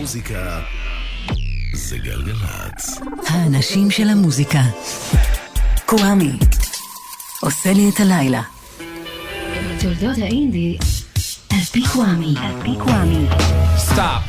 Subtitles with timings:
[0.00, 0.60] המוזיקה
[1.72, 3.00] זה גלגלצ.
[3.26, 4.62] האנשים של המוזיקה.
[5.86, 6.32] קוואמי.
[7.42, 8.42] עושה לי את הלילה.
[9.80, 10.78] תולדות האינדי
[11.50, 12.34] על פי קוואמי.
[12.36, 13.26] על פי קוואמי.
[13.76, 14.22] סטאפ.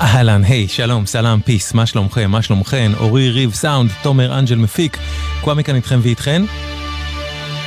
[0.00, 2.92] אהלן, היי, שלום, סלאם, peace, מה שלומכם, מה שלומכן?
[3.00, 4.98] אורי ריב סאונד, תומר אנג'ל מפיק,
[5.40, 6.42] קוואמי כאן איתכם ואיתכן.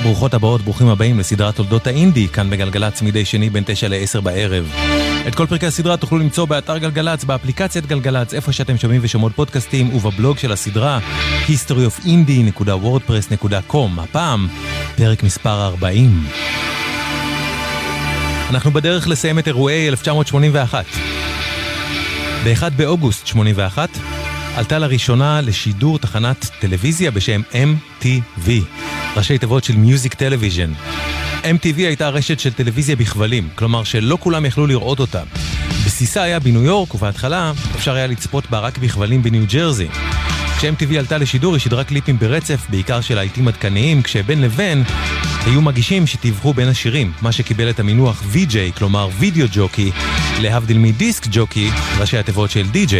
[0.03, 4.73] ברוכות הבאות, ברוכים הבאים לסדרת תולדות האינדי, כאן בגלגלצ מדי שני בין 9 ל-10 בערב.
[5.27, 9.95] את כל פרקי הסדרה תוכלו למצוא באתר גלגלצ, באפליקציית גלגלצ, איפה שאתם שומעים ושומעות פודקאסטים,
[9.95, 10.99] ובבלוג של הסדרה,
[11.47, 14.01] historyofindie.wordpress.com.
[14.01, 14.47] הפעם,
[14.95, 16.25] פרק מספר 40.
[18.49, 20.85] אנחנו בדרך לסיים את אירועי 1981.
[22.43, 23.89] ב-1 באוגוסט 81
[24.55, 28.49] עלתה לראשונה לשידור תחנת טלוויזיה בשם MTV,
[29.15, 30.69] ראשי תיבות של Music Television.
[31.43, 35.23] MTV הייתה רשת של טלוויזיה בכבלים, כלומר שלא כולם יכלו לראות אותה.
[35.85, 39.87] בסיסה היה בניו יורק, ובהתחלה אפשר היה לצפות בה רק בכבלים בניו ג'רזי.
[40.59, 44.83] כש-MTV עלתה לשידור היא שידרה קליפים ברצף, בעיקר של להיטים עדכניים, כשבין לבין
[45.45, 49.91] היו מגישים שתיווכו בין השירים, מה שקיבל את המינוח VJ, כלומר וידאו ג'וקי,
[50.41, 52.93] להבדיל מדיסק ג'וקי, ראשי התיבות של DJ.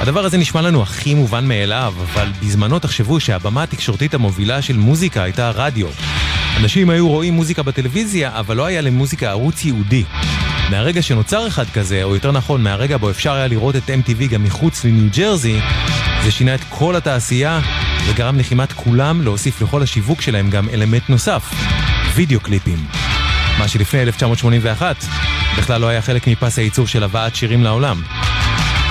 [0.00, 5.22] הדבר הזה נשמע לנו הכי מובן מאליו, אבל בזמנו תחשבו שהבמה התקשורתית המובילה של מוזיקה
[5.22, 5.86] הייה רדיו.
[6.62, 10.04] אנשים היו רואים מוזיקה בטלוויזיה, אבל לא היה למוזיקה ערוץ ייעודי.
[10.70, 14.44] מהרגע שנוצר אחד כזה, או יותר נכון, מהרגע בו אפשר היה לראות את MTV גם
[14.44, 15.60] מחוץ לניו ג'רזי,
[16.24, 17.60] זה שינה את כל התעשייה,
[18.06, 21.54] וגרם לכמעט כולם להוסיף לכל השיווק שלהם גם אלמנט נוסף,
[22.14, 22.78] וידאו קליפים.
[23.58, 25.04] מה שלפני 1981
[25.58, 28.02] בכלל לא היה חלק מפס הייצור של הבאת שירים לעולם.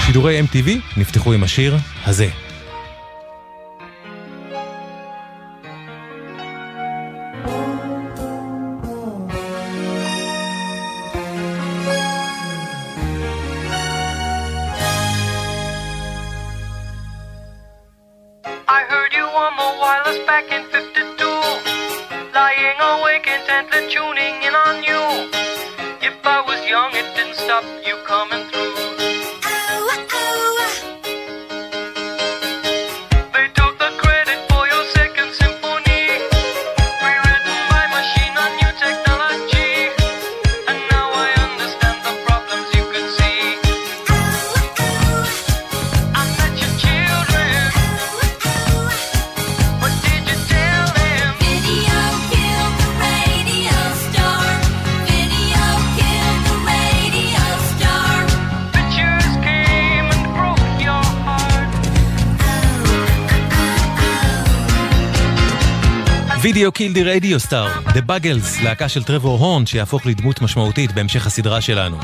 [0.06, 2.30] שידורי MTV נפתחו עם השיר הזה.
[67.32, 71.98] רדיו סטאר, The Buggles, להקה של טרוור הורן שיהפוך לדמות משמעותית בהמשך הסדרה שלנו.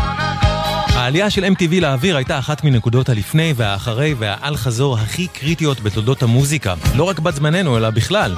[0.88, 6.74] העלייה של MTV לאוויר הייתה אחת מנקודות הלפני והאחרי והאל חזור הכי קריטיות בתולדות המוזיקה,
[6.96, 8.36] לא רק בת זמננו אלא בכלל.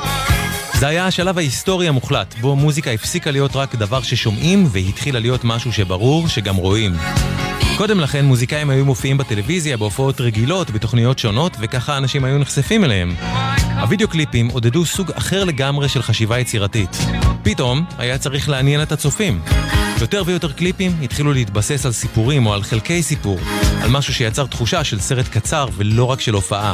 [0.74, 5.74] זה היה השלב ההיסטורי המוחלט, בו מוזיקה הפסיקה להיות רק דבר ששומעים והתחילה להיות משהו
[5.74, 6.96] שברור שגם רואים.
[7.78, 13.16] קודם לכן מוזיקאים היו מופיעים בטלוויזיה בהופעות רגילות, בתוכניות שונות, וככה אנשים היו נחשפים אליהם.
[13.82, 16.98] הוידאו קליפים עודדו סוג אחר לגמרי של חשיבה יצירתית.
[17.44, 19.42] פתאום היה צריך לעניין את הצופים.
[20.02, 23.40] יותר ויותר קליפים התחילו להתבסס על סיפורים או על חלקי סיפור,
[23.82, 26.74] על משהו שיצר תחושה של סרט קצר ולא רק של הופעה.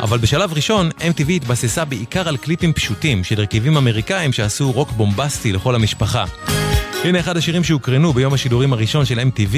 [0.00, 5.52] אבל בשלב ראשון, MTV התבססה בעיקר על קליפים פשוטים של הרכבים אמריקאים שעשו רוק בומבסטי
[5.52, 6.24] לכל המשפחה.
[7.04, 9.56] הנה אחד השירים שהוקרנו ביום השידורים הראשון של MTV,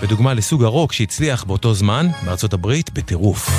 [0.00, 3.50] ודוגמה לסוג הרוק שהצליח באותו זמן בארצות הברית בטירוף.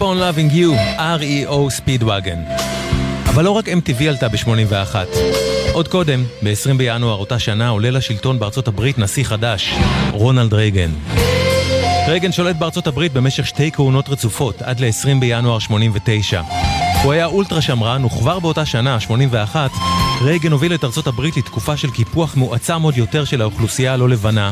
[0.00, 2.62] Keep on Loving You, REO Speedwagon.
[3.28, 4.94] אבל לא רק MTV עלתה ב-81.
[5.72, 9.74] עוד קודם, ב-20 בינואר אותה שנה, עולה לשלטון בארצות הברית נשיא חדש,
[10.12, 10.90] רונלד רייגן.
[12.08, 16.42] רייגן שולט בארצות הברית במשך שתי כהונות רצופות, עד ל-20 בינואר 89.
[17.02, 19.70] הוא היה אולטרה שמרן, וכבר באותה שנה, 81,
[20.22, 24.50] רייגן הוביל את ארצות הברית לתקופה של קיפוח מועצם עוד יותר של האוכלוסייה הלא לבנה,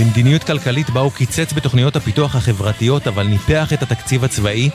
[0.00, 4.70] למדיניות כלכלית בה הוא קיצץ בתוכניות הפיתוח החברתיות, אבל ניפח את התקציב הצבאי,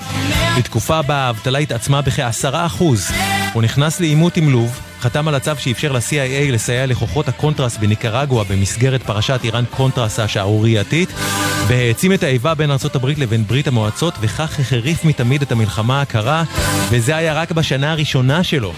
[0.58, 3.12] לתקופה בה האבטלה התעצמה בכעשרה אחוז.
[3.54, 9.04] הוא נכנס לעימות עם לוב, חתם על הצו שאפשר ל-CIA לסייע לכוחות הקונטרס בניקרגואה במסגרת
[9.04, 11.10] פרשת איראן קונטרס השערורייתית,
[11.68, 16.44] והעצים את האיבה בין הברית לבין ברית המועצות, וכך החריף מתמיד את המלחמה הקרה,
[16.90, 18.74] וזה היה רק בשנה הראשונה שלו.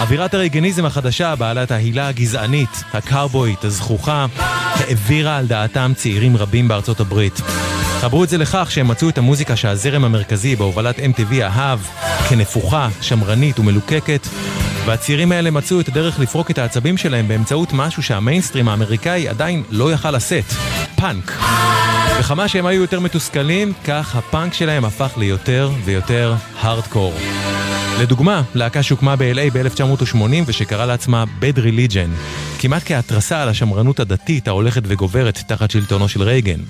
[0.00, 4.26] אווירת הרייגניזם החדשה, בעלת ההילה הגזענית, הקאובויית, הזחוחה,
[4.74, 7.40] העבירה על דעתם צעירים רבים בארצות הברית.
[8.00, 11.78] חברו את זה לכך שהם מצאו את המוזיקה שהזרם המרכזי בהובלת MTV אהב
[12.28, 14.26] כנפוחה, שמרנית ומלוקקת,
[14.86, 19.92] והצעירים האלה מצאו את הדרך לפרוק את העצבים שלהם באמצעות משהו שהמיינסטרים האמריקאי עדיין לא
[19.92, 20.44] יכל לשאת,
[20.96, 21.32] פאנק.
[22.20, 27.14] וכמה שהם היו יותר מתוסכלים, כך הפאנק שלהם הפך ליותר ויותר הארדקור.
[28.00, 30.16] לדוגמה, להקה שהוקמה ב-LA ב-1980
[30.46, 32.08] ושקראה לעצמה Bad Religion,
[32.58, 36.60] כמעט כהתרסה על השמרנות הדתית ההולכת וגוברת תחת שלטונו של רייגן.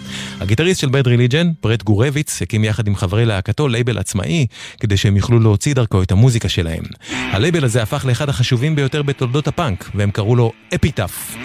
[0.41, 4.47] הגיטריסט של Bad Religion, ברט גורביץ, הקים יחד עם חברי להקתו לייבל עצמאי,
[4.81, 6.83] כדי שהם יוכלו להוציא דרכו את המוזיקה שלהם.
[7.11, 11.37] הלייבל הזה הפך לאחד החשובים ביותר בתולדות הפאנק, והם קראו לו Epitaph.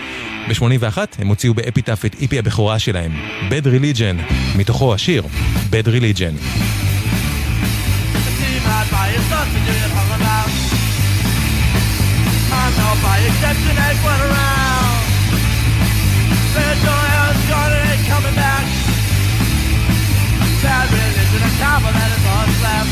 [0.50, 3.12] ב-81 הם הוציאו ב Epitaph את EP הבכורה שלהם,
[3.50, 5.24] Bad Religion, מתוכו השיר
[5.72, 6.66] Bad Religion.
[14.04, 15.00] went around.
[17.92, 18.66] Ain't coming back.
[20.92, 22.88] Religion, that is.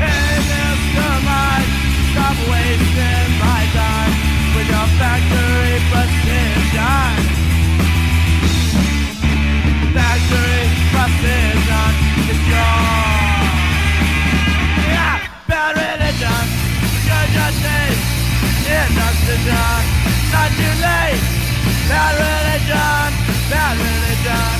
[0.00, 0.38] Hey,
[2.12, 4.12] stop wasting my time
[4.54, 6.27] with your factory, but.
[19.28, 20.08] Indoctrination.
[20.32, 21.22] Not too late.
[21.90, 23.08] Bad religion.
[23.52, 24.56] Bad religion.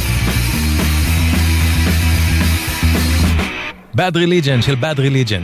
[3.95, 5.43] Bad Religion של Bad Religion.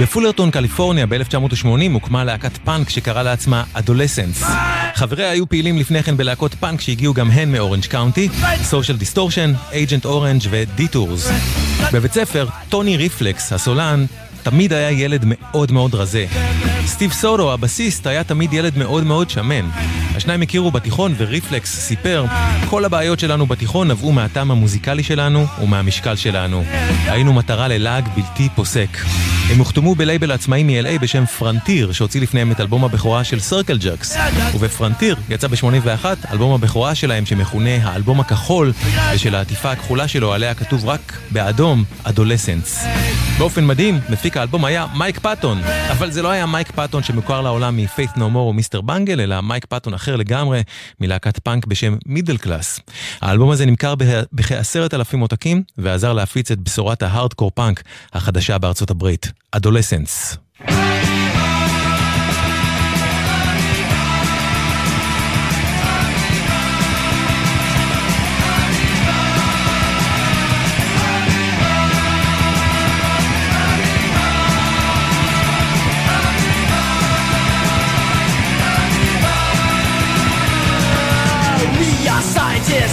[0.00, 4.42] בפולרטון, קליפורניה, ב-1980 הוקמה להקת פאנק שקראה לעצמה Adolescents.
[4.94, 8.28] חבריה היו פעילים לפני כן בלהקות פאנק שהגיעו גם הן מאורנג' קאונטי,
[8.62, 11.30] Social Distortion, Agent Orange ו- Detours.
[11.92, 14.06] בבית ספר, טוני ריפלקס, הסולן,
[14.42, 16.26] תמיד היה ילד מאוד מאוד רזה.
[16.86, 19.68] סטיב סוטו, הבסיסט, היה תמיד ילד מאוד מאוד שמן.
[20.14, 22.24] השניים הכירו בתיכון וריפלקס סיפר,
[22.70, 26.64] כל הבעיות שלנו בתיכון נבעו מהטעם המוזיקלי שלנו ומהמשקל שלנו.
[27.06, 28.98] היינו מטרה ללעג בלתי פוסק.
[29.50, 34.16] הם הוחתמו בלייבל עצמאי מ-LA בשם Frontier, שהוציא לפניהם את אלבום הבכורה של Circle Jerks.
[34.54, 38.72] וב- Frontier יצא ב-81 אלבום הבכורה שלהם שמכונה האלבום הכחול,
[39.14, 42.84] בשל העטיפה הכחולה שלו עליה כתוב רק באדום, Adolescents.
[43.38, 45.58] באופן מדהים, מפיק האלבום היה מייק פאטון,
[45.90, 48.80] אבל זה לא היה מייק פאטון שמוכר לעולם מ-Faith No More או Mr.
[48.80, 50.62] Bungle, אלא מייק פאטון אחר לגמרי,
[51.00, 52.80] מלהקת פאנק בשם Middle Class.
[53.20, 53.94] האלבום הזה נמכר
[54.32, 57.82] בכעשרת אלפים עותקים, ועזר להפיץ את בשורת ההארדקור פאנק
[58.12, 60.36] החדשה בארצות הברית, Adolescents.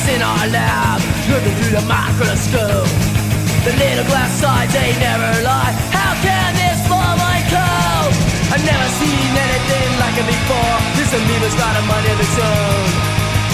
[0.07, 2.89] In our lab, looking through the microscope.
[3.65, 5.73] The little glass sides, they never lie.
[5.89, 8.13] How can this form I cope?
[8.53, 10.75] I've never seen anything like it before.
[10.97, 12.89] This amoeba's got a mind of its own.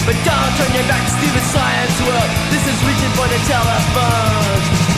[0.04, 2.30] But don't turn your back to stupid science world.
[2.52, 4.91] This is reaching for the telephone.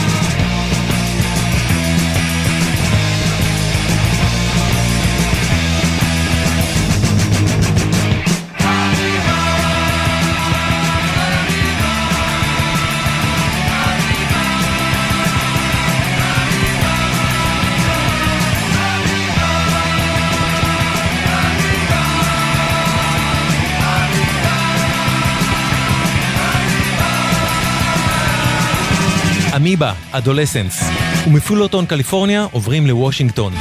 [29.64, 30.82] אמיבה, אדולסנס.
[31.26, 33.52] ומפולרטון, קליפורניה, עוברים לוושינגטון.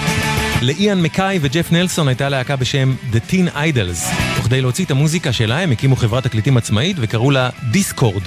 [0.61, 4.13] לאיאן מקאי וג'ף נלסון הייתה להקה בשם The Teen Idols.
[4.39, 8.23] וכדי להוציא את המוזיקה שלה הם הקימו חברת תקליטים עצמאית וקראו לה דיסקורד.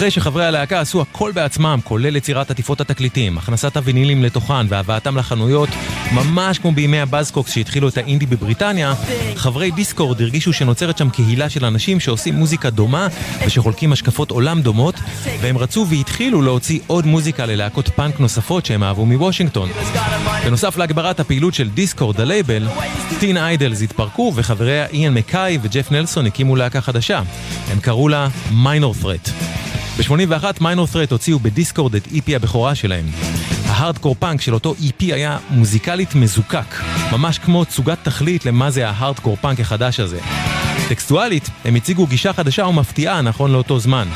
[0.00, 5.68] אחרי שחברי הלהקה עשו הכל בעצמם, כולל יצירת עטיפות התקליטים, הכנסת הווינילים לתוכן והבאתם לחנויות,
[6.12, 8.94] ממש כמו בימי הבאזקוקס שהתחילו את האינדי בבריטניה,
[9.36, 13.08] חברי דיסקורד הרגישו שנוצרת שם קהילה של אנשים שעושים מוזיקה דומה
[13.46, 14.94] ושחולקים השקפות עולם דומות,
[15.40, 19.68] והם רצו והתחילו להוציא עוד מוזיקה ללהקות פאנק נוספות שהם אהבו מוושינגטון.
[20.44, 22.68] בנוסף להגברת הפעילות של Dischord, הלייבל,
[23.18, 27.22] Teen Idles התפרקו וחבריה איאן מקאי וג'ף נלסון הקימו להקה חדשה.
[27.70, 29.30] הם קראו לה Minor Threat.
[30.00, 33.04] ב-81 Minor Threat הוציאו ב- Dischord את EP הבכורה שלהם.
[33.66, 36.74] ההארדקור פאנק של אותו EP היה מוזיקלית מזוקק,
[37.12, 40.20] ממש כמו תצוגת תכלית למה זה ההארדקור פאנק החדש הזה.
[40.88, 44.08] טקסטואלית, הם הציגו גישה חדשה ומפתיעה נכון לאותו זמן.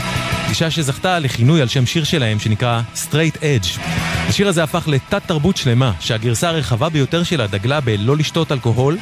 [0.49, 3.81] גישה שזכתה לכינוי על שם שיר שלהם שנקרא Straight Edge.
[4.29, 8.99] השיר הזה הפך לתת תרבות שלמה, שהגרסה הרחבה ביותר שלה דגלה בלא לשתות אלכוהול,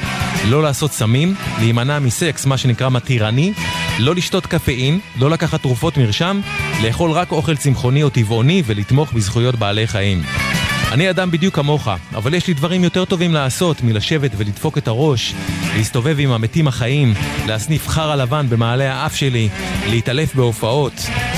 [0.48, 3.52] לא לעשות סמים, להימנע מסקס, מה שנקרא מתירני,
[3.98, 6.40] לא לשתות קפאין, לא לקחת תרופות מרשם,
[6.82, 10.22] לאכול רק אוכל צמחוני או טבעוני ולתמוך בזכויות בעלי חיים.
[10.92, 15.34] אני אדם בדיוק כמוך, אבל יש לי דברים יותר טובים לעשות מלשבת ולדפוק את הראש,
[15.76, 17.14] להסתובב עם המתים החיים,
[17.46, 19.48] להסניף חרא לבן במעלה האף שלי,
[19.86, 20.92] להתעלף בהופעות.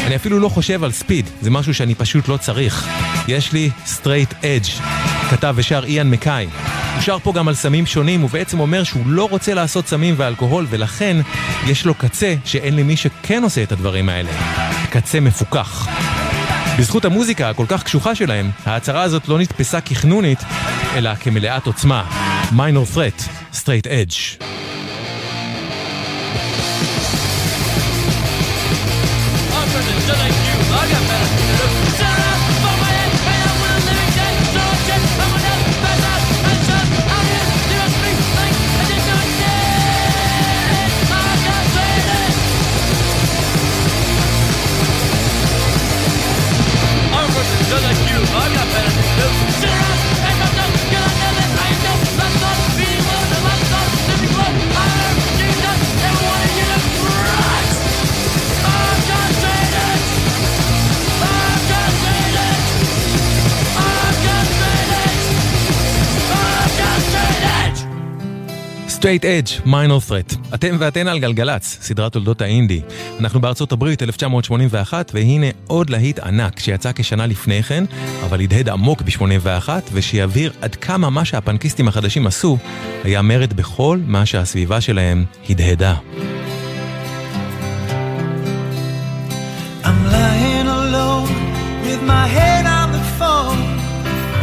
[0.06, 2.88] אני אפילו לא חושב על ספיד, זה משהו שאני פשוט לא צריך.
[3.28, 4.82] יש לי straight edge,
[5.30, 6.46] כתב ושר איאן מקאי.
[6.94, 10.66] הוא שר פה גם על סמים שונים, ובעצם אומר שהוא לא רוצה לעשות סמים ואלכוהול,
[10.70, 11.16] ולכן
[11.66, 14.30] יש לו קצה שאין למי שכן עושה את הדברים האלה.
[14.90, 15.88] קצה מפוקח.
[16.78, 20.38] בזכות המוזיקה הכל כך קשוחה שלהם, ההצהרה הזאת לא נתפסה כחנונית,
[20.95, 22.04] אלא כמלאת עוצמה.
[22.52, 24.45] minor threat, straight edge.
[69.04, 70.54] Straight Edge, minor threat.
[70.54, 72.80] אתם ואתן על גלגלצ, סדרת תולדות האינדי.
[73.20, 77.84] אנחנו בארצות הברית 1981, והנה עוד להיט ענק שיצא כשנה לפני כן,
[78.25, 82.58] אבל הדהד עמוק ב-81, ושיבהיר עד כמה מה שהפנקיסטים החדשים עשו,
[83.04, 85.94] היה מרד בכל מה שהסביבה שלהם הדהדה.
[89.84, 91.30] I'm lying alone
[91.87, 93.61] with my head on the phone,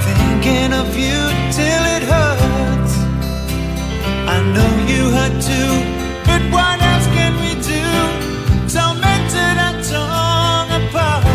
[0.06, 1.20] thinking of you
[1.58, 1.91] till
[5.22, 5.72] you too,
[6.26, 7.86] but what else can we do?
[8.74, 11.26] Tormented and torn apart.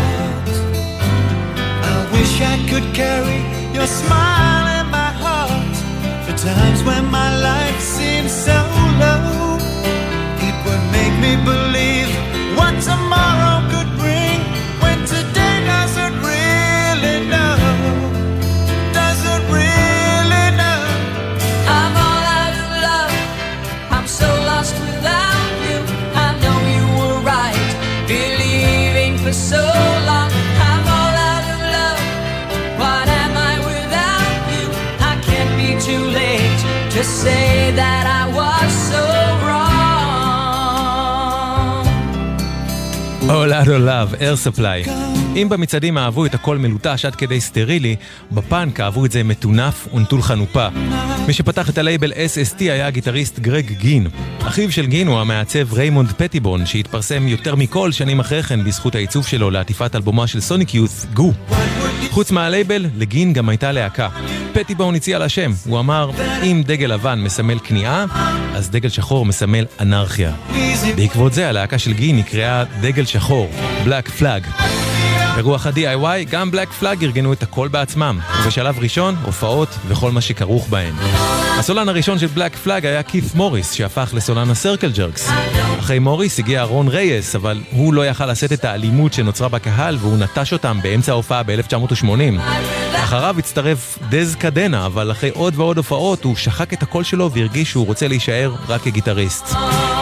[1.91, 3.39] I wish I could carry
[3.73, 5.75] your smile in my heart
[6.25, 8.59] for times when my life seems so
[9.03, 9.57] low.
[10.47, 11.96] It would make me believe
[37.77, 39.03] that I was so
[43.21, 43.29] wrong.
[43.29, 45.16] All out of love, air supply.
[45.37, 47.95] אם במצעדים אהבו את הכל מלוטש עד כדי סטרילי,
[48.31, 50.67] בפאנק אהבו את זה מטונף ונטול חנופה.
[51.27, 54.07] מי שפתח את הלייבל SST היה הגיטריסט גרג גין.
[54.39, 59.27] אחיו של גין הוא המעצב ריימונד פטיבון, שהתפרסם יותר מכל שנים אחרי כן בזכות העיצוב
[59.27, 61.33] שלו לעטיפת אלבומה של Sonic Youth Goo.
[62.09, 64.09] חוץ מהלייבל, לגין גם הייתה להקה.
[64.53, 66.11] פטיבון הציע לה שם, הוא אמר,
[66.43, 68.05] אם דגל לבן מסמל כניעה,
[68.55, 70.31] אז דגל שחור מסמל אנרכיה.
[70.95, 73.49] בעקבות זה הלהקה של גין נקראה דגל שחור,
[73.85, 74.43] Black Flag.
[75.37, 80.69] ברוח ה-DIY, גם Black Flag ארגנו את הכל בעצמם, ובשלב ראשון, הופעות וכל מה שכרוך
[80.69, 80.93] בהן.
[81.59, 85.29] הסולן הראשון של Black Flag היה קית' מוריס, שהפך לסולן ה- Circle Jerks.
[85.79, 90.17] אחרי מוריס הגיע רון רייס, אבל הוא לא יכל לשאת את האלימות שנוצרה בקהל, והוא
[90.17, 92.41] נטש אותם באמצע ההופעה ב-1980.
[92.95, 97.69] אחריו הצטרף דז קדנה, אבל אחרי עוד ועוד הופעות הוא שחק את הקול שלו והרגיש
[97.69, 99.55] שהוא רוצה להישאר רק כגיטריסט.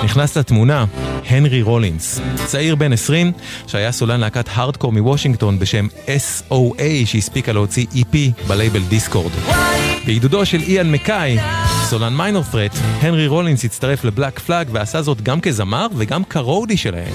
[0.04, 0.86] נכנס לתמונה
[1.30, 3.32] הנרי רולינס, צעיר בן 20,
[3.68, 5.25] שהיה סולן להקת הארדקור מוושינגטון
[5.60, 8.17] בשם SOA שהספיקה להוציא EP
[8.48, 9.32] בלייבל Dischord.
[10.05, 11.38] בעידודו של איאן מקאי,
[11.84, 16.41] סולן Minor Threat, הנרי רולינס הצטרף ל- Black Flag ועשה זאת גם כזמר וגם כ-
[16.41, 17.13] roadie שלהם.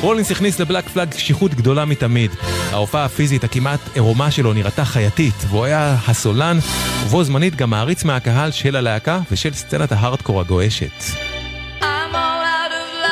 [0.00, 2.30] רולינס הכניס ל- Black Flag קשיחות גדולה מתמיד.
[2.72, 6.58] ההופעה הפיזית הכמעט עירומה שלו נראתה חייתית, והוא היה הסולן,
[7.04, 11.25] ובו זמנית גם מעריץ מהקהל של הלהקה ושל סצנת ההארדקור הגועשת.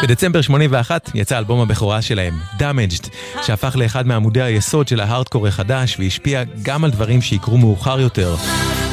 [0.04, 3.08] בדצמבר 81 יצא אלבום הבכורה שלהם, Damaged,
[3.42, 8.37] שהפך לאחד מעמודי היסוד של ההארדקור החדש והשפיע גם על דברים שיקרו מאוחר יותר.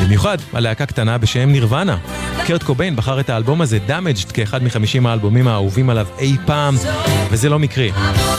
[0.04, 1.98] במיוחד על להקה קטנה בשם נירוונה.
[2.46, 6.76] קרט קוביין בחר את האלבום הזה, Damaged, כאחד מחמישים האלבומים האהובים עליו אי פעם,
[7.30, 7.92] וזה לא מקרי.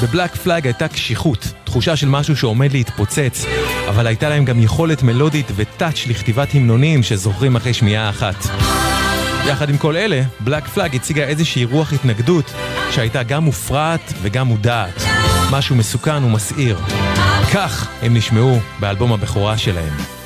[0.03, 3.45] בבלק פלאג הייתה קשיחות, תחושה של משהו שעומד להתפוצץ,
[3.89, 8.47] אבל הייתה להם גם יכולת מלודית וטאץ' לכתיבת המנונים שזוכרים אחרי שמיעה אחת.
[9.47, 12.53] יחד עם כל אלה, בלק פלאג הציגה איזושהי רוח התנגדות
[12.91, 15.03] שהייתה גם מופרעת וגם מודעת.
[15.51, 16.79] משהו מסוכן ומסעיר.
[17.55, 20.22] כך הם נשמעו באלבום הבכורה שלהם.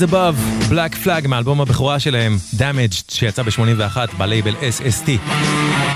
[0.00, 5.10] Rise Above, Black Flag מאלבום הבכורה שלהם, Damaged, שיצא ב-81 בלייבל SST.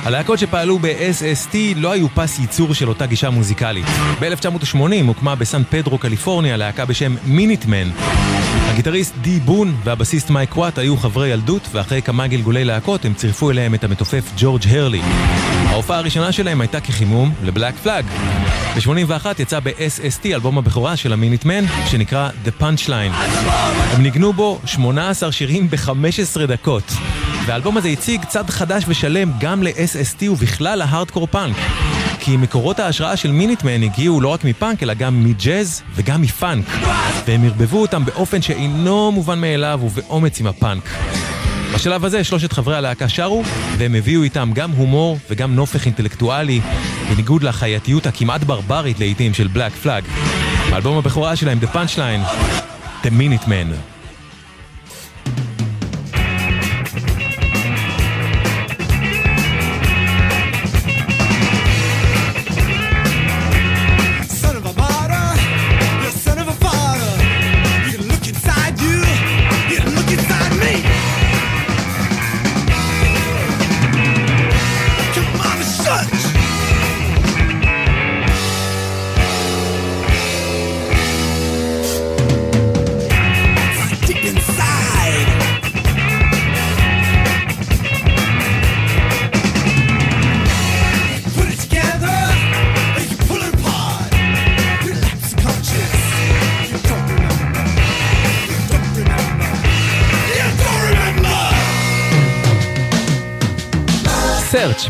[0.05, 3.87] הלהקות שפעלו ב-SST לא היו פס ייצור של אותה גישה מוזיקלית.
[4.21, 7.91] ב-1980 הוקמה בסן פדרו, קליפורניה, להקה בשם מיניטמן.
[8.71, 13.51] הגיטריסט די בון והבסיסט מייק וואט היו חברי ילדות, ואחרי כמה גלגולי להקות הם צירפו
[13.51, 15.01] אליהם את המתופף ג'ורג' הרלי.
[15.67, 18.05] ההופעה הראשונה שלהם הייתה כחימום לבלק פלאג.
[18.75, 23.15] ב-81 יצא ב-SST אלבום הבכורה של המיניטמן, שנקרא The Punchline.
[23.93, 26.93] הם ניגנו בו 18 שירים ב-15 דקות.
[27.47, 31.57] והאלבום הזה הציג צד חדש ושלם גם ל-SST ובכלל להארדקור פאנק.
[32.21, 36.67] כי מקורות ההשראה של מיניטמן הגיעו לא רק מפאנק, אלא גם מג'אז וגם מפאנק.
[37.27, 40.85] והם ערבבו אותם באופן שאינו מובן מאליו ובאומץ עם הפאנק.
[41.75, 43.43] בשלב הזה שלושת חברי הלהקה שרו,
[43.79, 46.61] והם הביאו איתם גם הומור וגם נופך אינטלקטואלי,
[47.11, 50.05] בניגוד לחייתיות הכמעט ברברית לעיתים של בלק פלאג.
[50.71, 52.29] באלבום הבכורה שלהם, The Punchline,
[53.03, 53.49] The Minute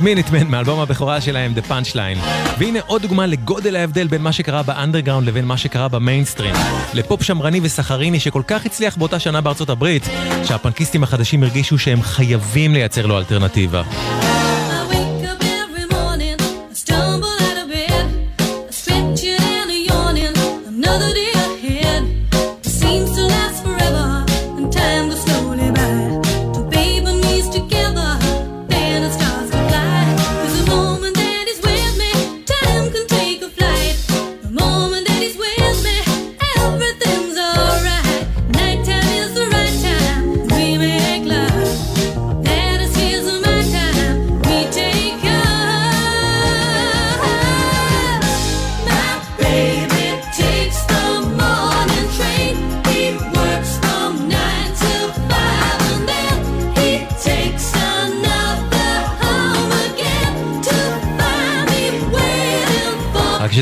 [0.04, 2.18] מיניטמן מאלבום הבכורה שלהם, The Punchline.
[2.58, 6.54] והנה עוד דוגמה לגודל ההבדל בין מה שקרה באנדרגראונד לבין מה שקרה במיינסטרים.
[6.94, 10.08] לפופ שמרני וסחריני שכל כך הצליח באותה שנה בארצות הברית,
[10.44, 13.82] שהפנקיסטים החדשים הרגישו שהם חייבים לייצר לו אלטרנטיבה.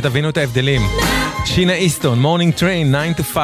[0.03, 0.83] שתבינו את ההבדלים.
[1.45, 3.41] שינה איסטון, Morning Train, 9 to 5.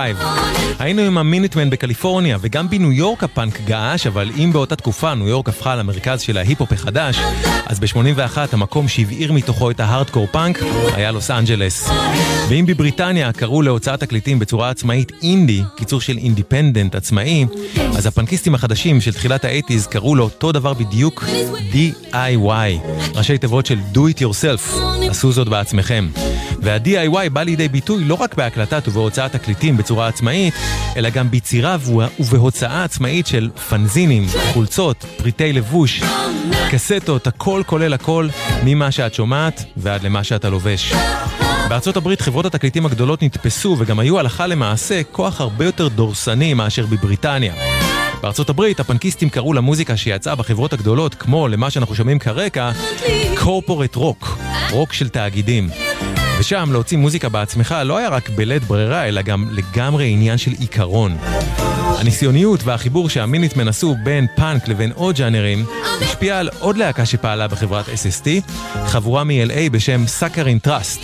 [0.78, 5.28] היינו עם ה- Minutemen בקליפורניה, וגם בניו יורק הפאנק געש, אבל אם באותה תקופה ניו
[5.28, 7.18] יורק הפכה למרכז של ההיפ-הופ החדש,
[7.66, 10.58] אז ב-81 המקום שהבעיר מתוכו את ההארדקור פאנק
[10.94, 11.90] היה לוס אנג'לס.
[12.48, 17.46] ואם בבריטניה קראו להוצאת תקליטים בצורה עצמאית אינדי, קיצור של independent עצמאי,
[17.96, 21.24] אז הפאנקיסטים החדשים של תחילת האייטיז קראו לאותו דבר בדיוק
[21.72, 24.78] DIY, ראשי תיבות של Do It Yourself,
[25.10, 26.08] עשו זאת בעצמכם.
[26.68, 30.54] וה-DIY בא לידי ביטוי לא רק בהקלטת ובהוצאת תקליטים בצורה עצמאית,
[30.96, 31.76] אלא גם ביצירה
[32.18, 36.02] ובהוצאה עצמאית של פנזינים, חולצות, פריטי לבוש,
[36.70, 38.28] קסטות, הכל כולל הכל,
[38.64, 40.92] ממה שאת שומעת ועד למה שאתה לובש.
[41.68, 46.86] בארצות הברית חברות התקליטים הגדולות נתפסו וגם היו הלכה למעשה כוח הרבה יותר דורסני מאשר
[46.86, 47.54] בבריטניה.
[48.22, 52.70] בארצות הברית הפאנקיסטים קראו למוזיקה שיצאה בחברות הגדולות, כמו למה שאנחנו שומעים כרקע,
[53.34, 54.38] corporate rock,
[54.70, 55.68] רוק של תאגידים.
[56.38, 61.16] ושם להוציא מוזיקה בעצמך לא היה רק בלית ברירה, אלא גם לגמרי עניין של עיקרון.
[61.98, 65.64] הניסיוניות והחיבור שה- Minutemen עשו בין פאנק לבין עוד ג'אנרים,
[66.02, 68.52] השפיע על עוד להקה שפעלה בחברת SST,
[68.86, 71.00] חבורה מ-LA בשם Saccharine Trust.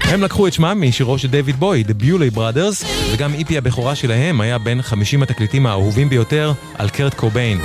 [0.00, 4.40] הם לקחו את שמם משירו של דייוויד בוי, The Bewley Brothers, וגם EP הבכורה שלהם
[4.40, 7.60] היה בין 50 התקליטים האהובים ביותר על קורט קוביין,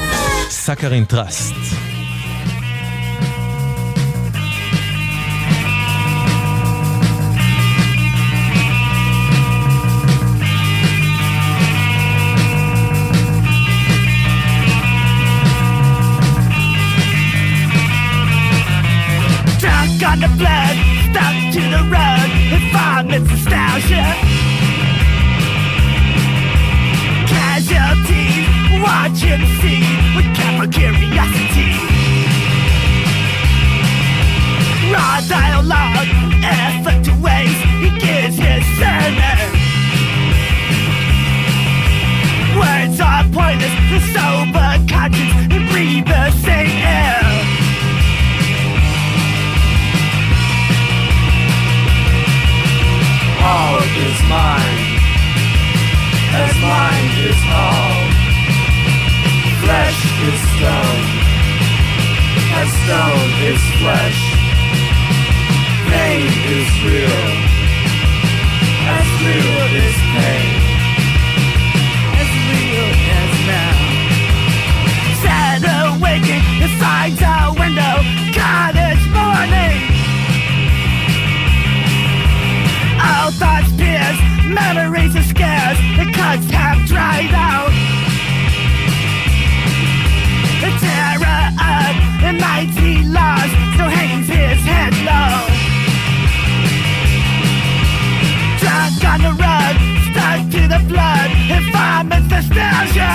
[0.50, 1.95] Saccharine Trust.
[29.26, 29.82] Him see
[30.16, 30.30] with
[30.68, 31.72] curiosity.
[34.94, 36.10] Raw dialogue,
[37.82, 39.38] he gives his sermon.
[42.60, 45.60] Words are pointless, the sober conscience, the
[46.46, 47.26] same air.
[53.48, 55.00] all is mine,
[56.34, 57.85] as mine is all.
[60.56, 61.04] Stone,
[62.56, 64.20] as stone is flesh.
[65.92, 67.24] Pain is real,
[68.88, 70.48] as real is pain.
[72.22, 73.76] as real as now.
[75.24, 77.96] Sad awakening, finds a window,
[78.32, 79.76] cottage morning.
[83.04, 87.75] All thoughts pierce, memories are scarce, the cuts have dried out.
[100.68, 101.64] the flood in
[102.30, 103.14] nostalgia.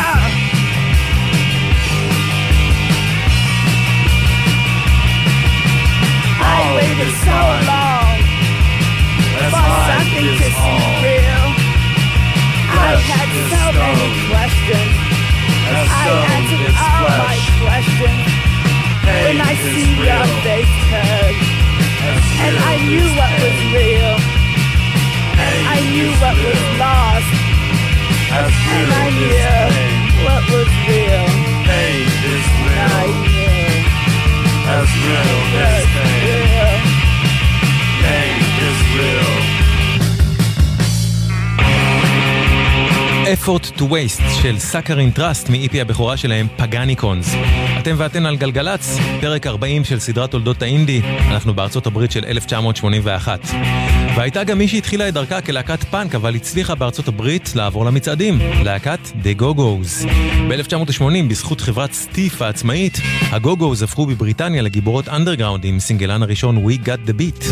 [6.42, 7.38] I waited so
[7.70, 8.16] long
[9.34, 11.46] for something to seem real.
[12.70, 14.94] I had so many questions.
[15.70, 18.24] I answered all my questions.
[19.04, 21.34] When I see your face turn,
[22.46, 24.14] and I knew what was real.
[25.40, 27.39] I knew what was lost
[28.32, 29.14] as real as
[29.74, 30.24] pain.
[30.24, 31.26] What was real?
[31.66, 33.10] Pain is real.
[34.70, 36.29] As real as pain.
[43.34, 47.34] Effort to waste של Saccharine Trust מ- EP הבכורה שלהם Paganicons.
[47.78, 53.40] אתם ואתן על גלגלצ, פרק 40 של סדרת תולדות האינדי, אנחנו בארצות הברית של 1981.
[54.16, 59.00] והייתה גם מי שהתחילה את דרכה כלהקת פאנק, אבל הצליחה בארצות הברית לעבור למצעדים, להקת
[59.22, 60.06] The Go-Go's.
[60.48, 66.86] ב-1980, בזכות חברת Stiff העצמאית, ה- Go-Go's הפכו בבריטניה לגיבורות אנדרגראונד עם סינגלן הראשון We
[66.86, 67.44] Got The Beat.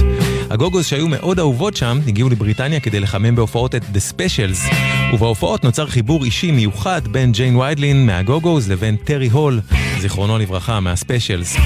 [0.50, 4.74] ה- Go-Go's שהיו מאוד אהובות שם, הגיעו לבריטניה כדי לחמם בהופעות את The Specials,
[5.14, 9.61] ובהופעות נוצר חיבור אישי מיוחד בין ג'יין ויידלין מה- Go-Go's לבין טרי הול,
[9.98, 11.57] זיכרונו לברכה, מה- Specials.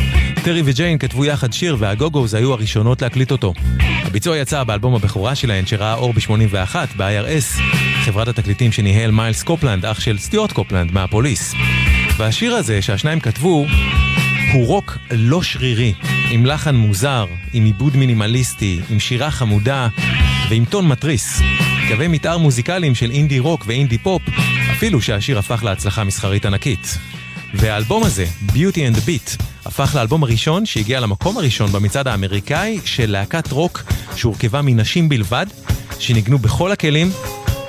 [0.44, 3.54] טרי וג'יין כתבו יחד שיר וה- Go-Go's היו הראשונות להקליט אותו.
[4.04, 7.62] הביצוע יצא באלבום הבכורה שלהן שראה אור ב-81 ב-IRS,
[8.04, 11.54] חברת התקליטים שניהל מיילס קופלנד, אח של סטיוארט קופלנד מה- Police.
[12.16, 13.66] והשיר הזה שהשניים כתבו
[14.52, 15.94] הוא רוק לא שרירי,
[16.32, 19.88] עם לחן מוזר, עם עיבוד מינימליסטי, עם שירה חמודה
[20.48, 21.40] ועם טון מתריס.
[21.88, 24.22] קווי מתאר מוזיקליים של אינדי רוק ואינדי פופ,
[24.72, 26.98] אפילו שהשיר הפך להצלחה מסחרית ענקית.
[27.54, 33.10] והאלבום הזה, Beauty and the Beat, הפך לאלבום הראשון שהגיע למקום הראשון במצעד האמריקאי של
[33.10, 33.82] להקת רוק
[34.16, 35.46] שהורכבה מנשים בלבד,
[35.98, 37.10] שניגנו בכל הכלים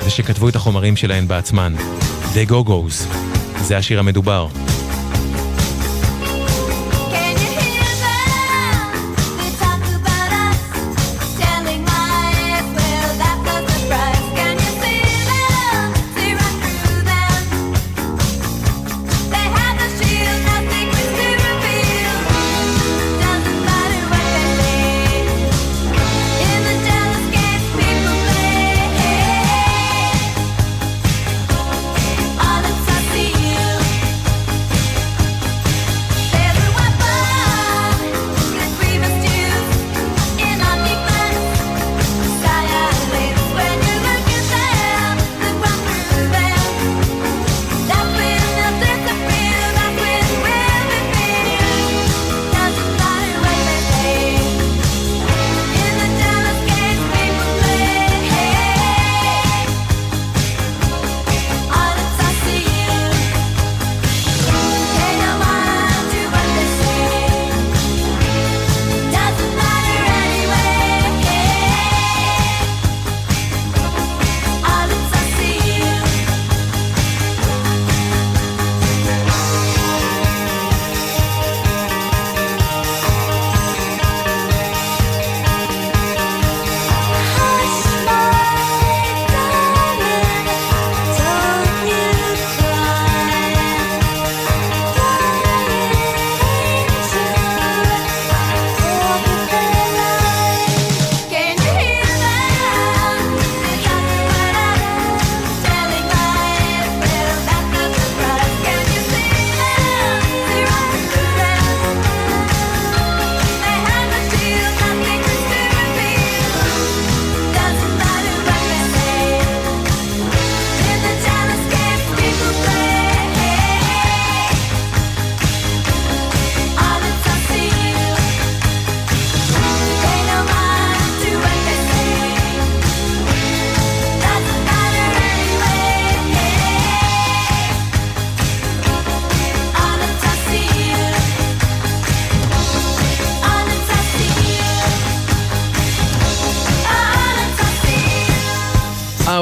[0.06, 1.76] ושכתבו את החומרים שלהן בעצמן.
[2.34, 3.16] The Go-Go's.
[3.62, 4.48] זה השיר המדובר.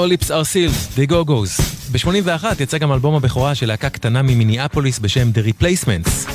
[0.02, 1.62] Our Lips Are Sealed, The Go-Go's.
[1.92, 6.32] ב-81 יצא גם אלבום הבכורה של להקה קטנה ממיניאפוליס בשם The Replacements.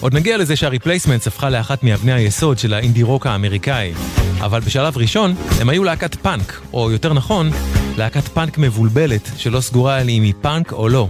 [0.00, 3.92] עוד נגיע לזה שה-Replacements הפכה לאחת מאבני היסוד של האינדי רוק האמריקאי.
[4.40, 7.50] אבל בשלב ראשון, הם היו להקת פאנק, או יותר נכון,
[7.96, 11.08] להקת פאנק מבולבלת, שלא סגורה על אם היא פאנק או לא.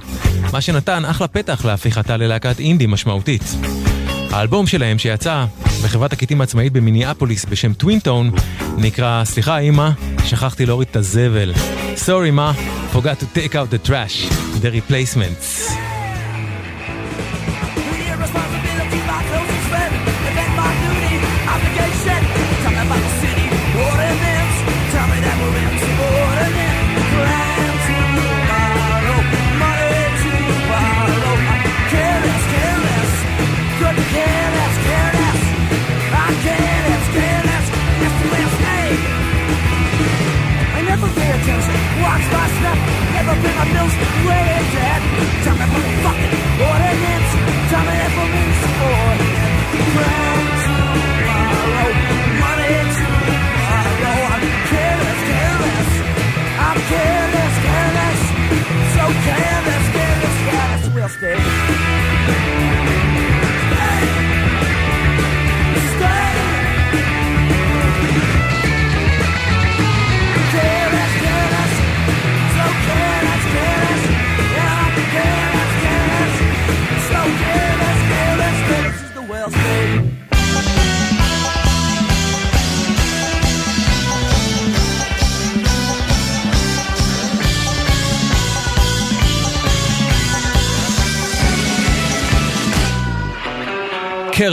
[0.52, 3.42] מה שנתן אחלה פתח להפיכתה ללהקת אינדי משמעותית.
[4.30, 5.44] האלבום שלהם שיצא
[5.84, 8.30] בחברת תקליטים עצמאית במיניאפוליס בשם Twin/Tone
[8.78, 9.90] נקרא סליחה אמא,
[10.24, 11.52] שכחתי להוריד את הזבל.
[12.06, 12.52] Sorry מה,
[12.92, 15.89] forgot to take out the trash, the replacements.
[43.30, 43.94] up in my nose,
[44.26, 45.00] waiting dead.
[45.44, 45.66] Tell me
[46.02, 46.99] fucking what it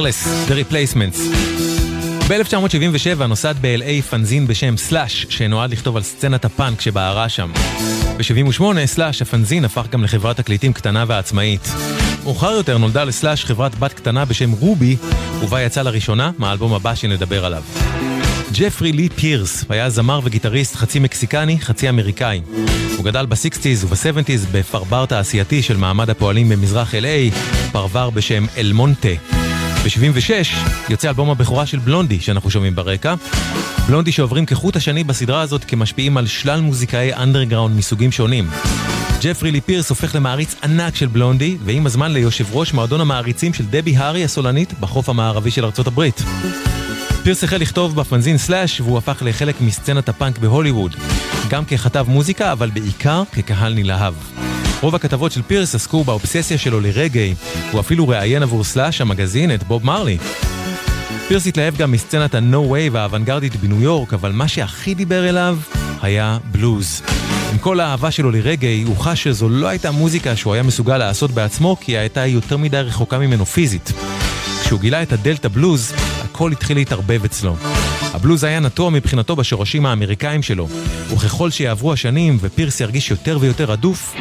[0.07, 1.19] Careless, The Replacements.
[2.29, 7.51] ב-1977 נוסד ב-LA פנזין בשם סלאש, שנועד לכתוב על סצנת הפאנק שבערה שם.
[8.17, 11.69] ב-78 סלאש, הפנזין, הפך גם לחברת תקליטים קטנה ועצמאית.
[12.23, 14.95] מאוחר יותר נולדה לסלאש חברת בת קטנה בשם רובי,
[15.41, 17.63] ובה יצא לראשונה מהאלבום הבא שנדבר עליו.
[18.51, 22.41] ג'פרי לי פירס היה זמר וגיטריסט חצי מקסיקני, חצי אמריקאי.
[22.97, 27.35] הוא גדל ב-60's וב-70's בפרבר תעשייתי של מעמד הפועלים במזרח LA,
[27.71, 29.46] פרבר בשם אל מונטה.
[29.87, 30.31] ב-76
[30.89, 33.13] יוצא אלבום הבכורה של בלונדי שאנחנו שומעים ברקע.
[33.87, 38.49] בלונדי שעוברים כחוט השני בסדרה הזאת כמשפיעים על שלל מוזיקאי אנדרגראונד מסוגים שונים.
[39.21, 43.65] ג'פרי לי פירס הופך למעריץ ענק של בלונדי, ועם הזמן ליושב ראש מועדון המעריצים של
[43.65, 46.23] דבי הארי הסולנית בחוף המערבי של ארצות הברית.
[47.23, 50.95] פירס החל לכתוב בפנזין סלאש והוא הפך לחלק מסצנת הפאנק בהוליווד.
[51.49, 54.13] גם ככתב מוזיקה, אבל בעיקר כקהל נלהב.
[54.81, 57.35] רוב הכתבות של פירס עסקו באובססיה שלו לרגעי,
[57.71, 60.17] הוא אפילו ראיין עבור סלאש המגזין את בוב מרלי.
[61.27, 65.57] פירס התלהב גם מסצנת ה-No Wave האוונגרדית בניו יורק, אבל מה שהכי דיבר אליו
[66.01, 67.01] היה בלוז.
[67.51, 71.31] עם כל האהבה שלו לרגעי, הוא חש שזו לא הייתה מוזיקה שהוא היה מסוגל לעשות
[71.31, 73.91] בעצמו, כי היא הייתה יותר מדי רחוקה ממנו פיזית.
[74.63, 77.55] כשהוא גילה את הדלתא בלוז, הכל התחיל להתערבב אצלו.
[78.13, 80.67] הבלוז היה נטוע מבחינתו בשורשים האמריקאים שלו,
[81.13, 84.15] וככל שיעברו השנים ופירס ירגיש יותר ויותר רדוף,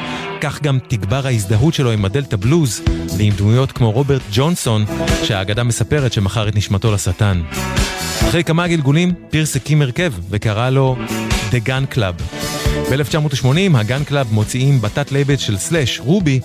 [0.47, 2.83] כך גם תגבר ההזדהות שלו עם הדלתא בלוז
[3.17, 4.85] ועם דמויות כמו רוברט ג'ונסון,
[5.25, 7.43] שהאגדה מספרת שמכר את נשמתו לשטן.
[8.29, 10.97] אחרי כמה גלגולים, פירס הקים הרכב וקרא לו
[11.51, 12.23] The Gun Club.
[12.91, 16.41] ב-1980 הגן קלאב מוציאים בתת לייבל של סלאש, רובי,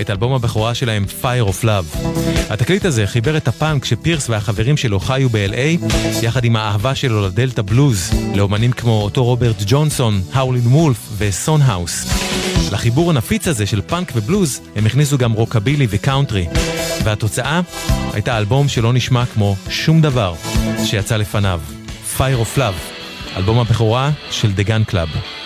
[0.00, 2.08] את אלבום הבכורה שלהם Fire of Love.
[2.50, 7.62] התקליט הזה חיבר את הפאנק שפירס והחברים שלו חיו ב-LA, יחד עם האהבה שלו לדלתא
[7.62, 12.06] בלוז, לאומנים כמו אותו רוברט ג'ונסון, האולין וולף וסון האוס.
[12.72, 16.46] לחיבור הנפיץ הזה של פאנק ובלוז הם הכניסו גם רוקבילי וקאונטרי.
[17.04, 17.60] והתוצאה
[18.12, 20.34] הייתה אלבום שלא נשמע כמו שום דבר
[20.84, 21.60] שיצא לפניו.
[22.18, 25.41] Fire of Love, אלבום הבכורה של The Gun Club.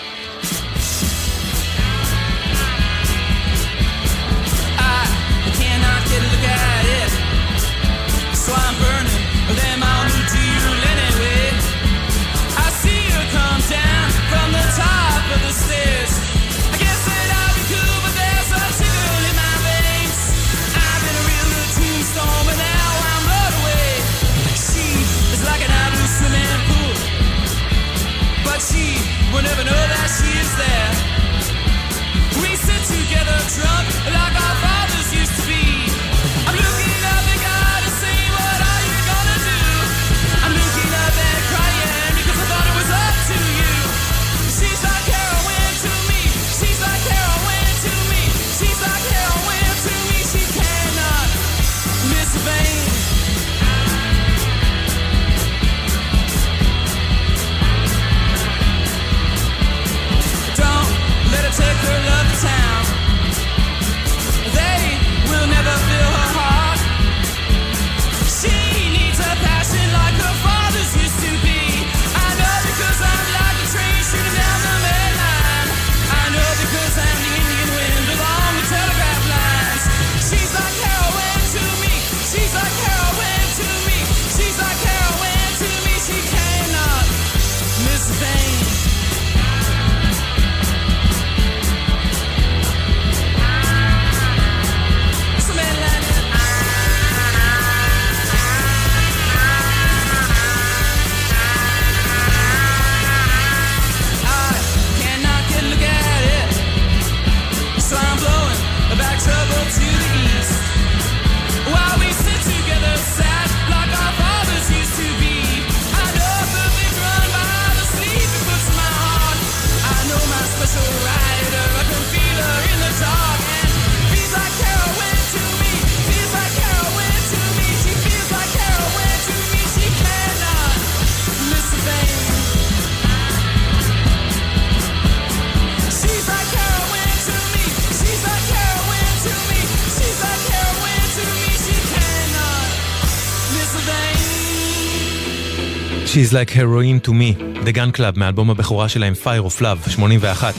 [146.17, 147.35] She's like heroin to me,
[147.67, 150.55] The Gun Club מאלבום הבכורה שלהם Fire of Love, 81.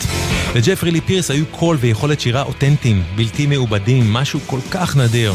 [0.55, 5.33] לג'פרי לי פירס היו קול ויכולת שירה אותנטיים, בלתי מעובדים, משהו כל כך נדיר.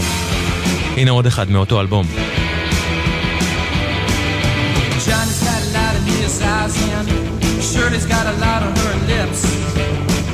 [0.97, 2.07] הנה עוד אחד מאותו אלבום.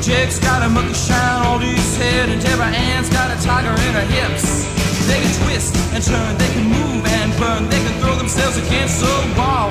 [0.09, 3.93] Jake's got a monkey shine on his head and Deborah Ann's got a tiger in
[3.99, 4.78] her hips.
[5.09, 9.03] They can twist and turn, they can move and burn, they can throw themselves against
[9.03, 9.69] a wall,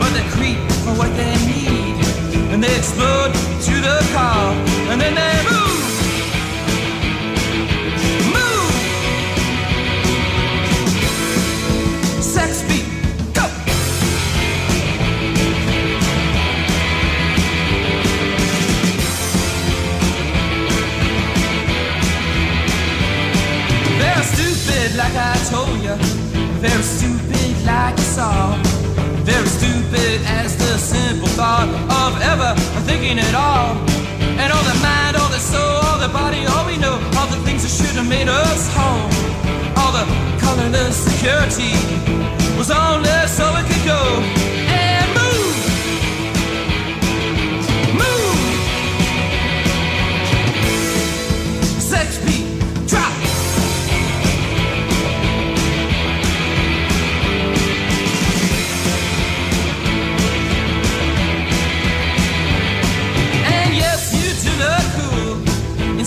[0.00, 1.94] but they creep for what they need
[2.52, 3.32] and they explode
[3.66, 4.52] to the call
[4.90, 5.50] and then they.
[5.50, 5.63] Move.
[24.64, 25.94] Stupid, like I told you.
[26.60, 28.56] Very stupid, like you saw.
[29.24, 31.68] Very stupid as the simple thought
[32.02, 32.54] of ever
[32.86, 33.76] thinking at all.
[34.40, 37.40] And all the mind, all the soul, all the body, all we know, all the
[37.46, 39.08] things that should have made us whole.
[39.80, 40.06] All the
[40.40, 41.74] colorless security
[42.56, 44.73] was only so it could go.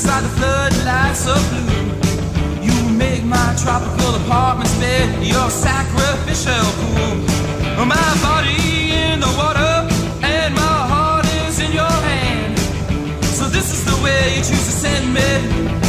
[0.07, 2.63] Inside the floodlights of blue.
[2.63, 7.85] You make my tropical apartment bed your sacrificial pool.
[7.85, 9.75] My body in the water
[10.23, 12.57] and my heart is in your hand.
[13.35, 15.86] So this is the way you choose to send me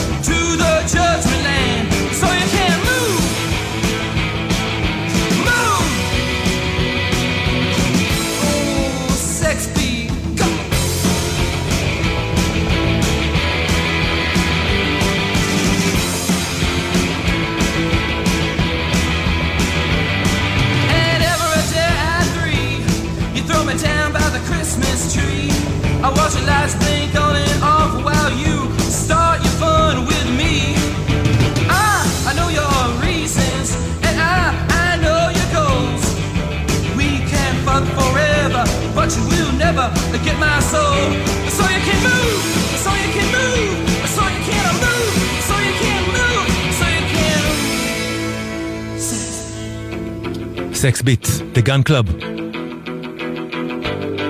[51.08, 52.24] Beat, The Gun Club.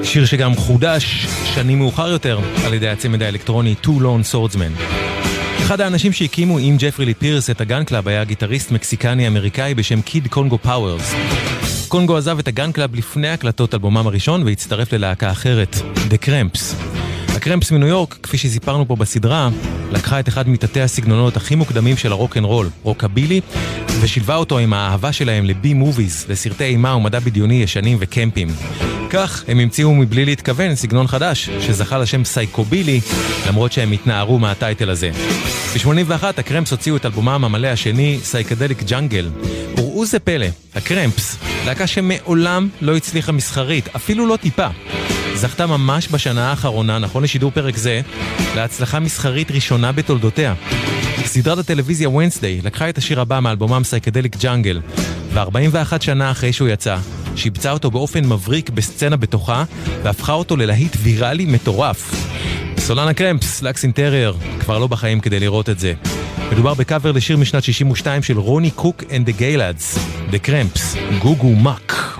[0.03, 4.83] שיר שגם חודש שנים מאוחר יותר על ידי הצמד האלקטרוני Two Lone Swordsmen.
[5.59, 10.03] אחד האנשים שהקימו עם ג'פרי לי פירס את הגן קלאב היה גיטריסט מקסיקני אמריקאי בשם
[10.03, 11.15] קיד קונגו פאוורס.
[11.89, 15.77] קונגו עזב את הגן קלאב לפני הקלטות אלבומם הראשון והצטרף ללהקה אחרת,
[16.11, 16.88] The Cramps.
[17.39, 19.49] הקרמפס מניו יורק, כפי שסיפרנו פה בסדרה,
[19.91, 23.41] לקחה את אחד מתתי הסגנונות הכי מוקדמים של הרוק אנד רול, רוקבילי,
[24.01, 28.49] ושילבה אותו עם האהבה שלהם ל B movies, לסרטי אימה ומדע בדיוני ישנים וקמפיים.
[29.11, 33.01] כך הם המציאו מבלי להתכוון סגנון חדש, שזכה לשם סייקובילי,
[33.49, 35.11] למרות שהם התנערו מה title הזה.
[35.75, 39.31] ב-81 הקרמפס הוציאו את אלבומם המלא השני, Psychedelic Jungle.
[39.77, 41.37] וראו זה פלא, הקרמפס,
[41.67, 44.69] להקה שמעולם לא הצליחה מסחרית, אפילו לא טיפה.
[45.39, 48.01] זכתה ממש בשנה האחרונה, נכון לשידור פרק זה,
[48.57, 50.55] להצלחה מסחרית ראשונה בתולדותיה.
[51.25, 54.81] סדרת הטלוויזיה Wednesday לקחה את השיר הבא מאלבומם Psychedelic Jungle,
[55.33, 56.97] ו-41 שנה אחרי שהוא יצא,
[57.37, 59.65] שיבצה אותו באופן מבריק בסצנה בתוכה,
[60.03, 62.15] והפכה אותו ללהיט ויראלי מטורף.
[62.79, 65.95] סולן הקרמפס, לקס אינטרייר, כבר לא בחיים כדי לראות את זה.
[66.53, 69.99] מדובר בקאבר לשיר משנת 62 של Ronnie Cook and the Gaylads,
[70.31, 72.18] The Cramps, Goo Goo Muck.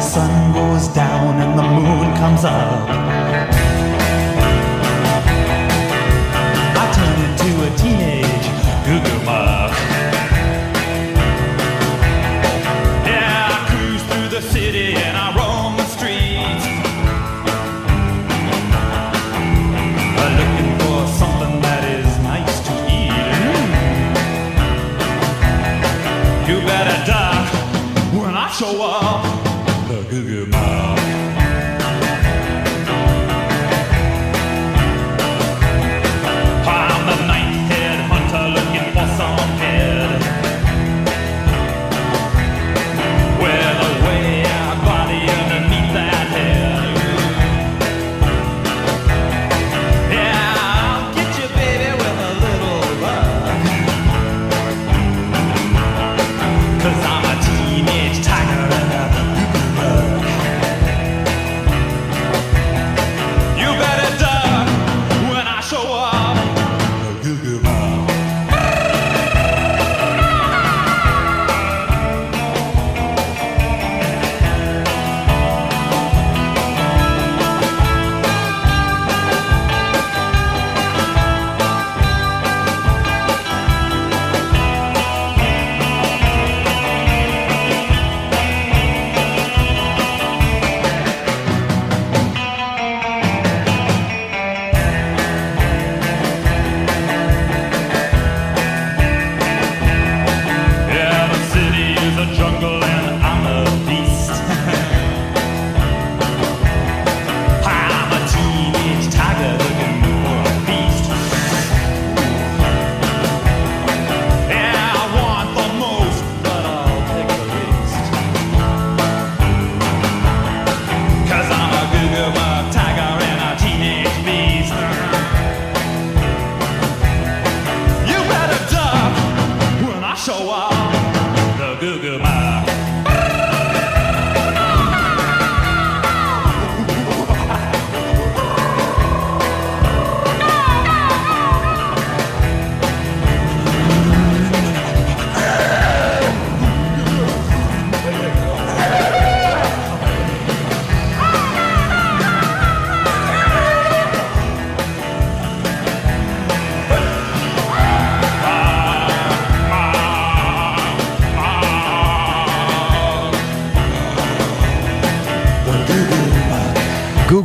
[0.00, 3.29] The sun goes down and the moon comes up,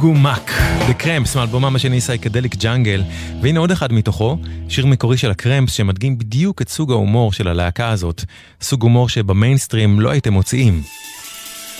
[0.05, 0.51] סוגו מאק,
[0.99, 3.03] Cramps מאלבומם השני סייקדליק ג'אנגל,
[3.41, 4.37] והנה עוד אחד מתוכו,
[4.69, 8.23] שיר מקורי של הקרמפס שמדגים בדיוק את סוג ההומור של הלהקה הזאת,
[8.61, 10.81] סוג הומור שבמיינסטרים לא הייתם מוציאים.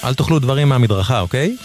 [0.04, 1.56] אל תאכלו דברים מהמדרכה, אוקיי?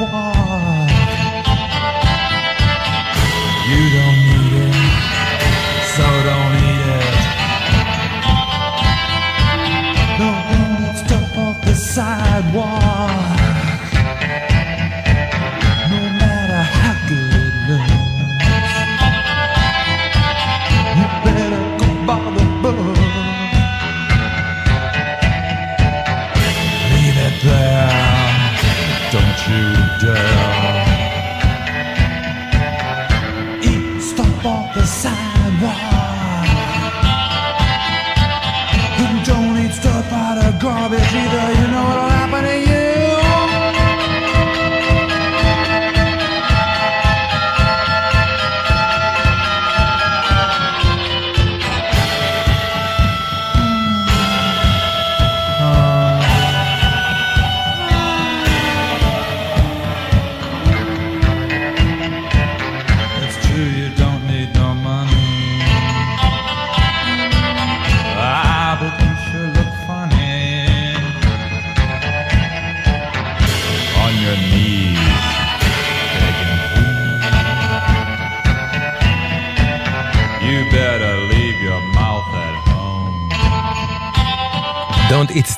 [0.00, 0.69] 哇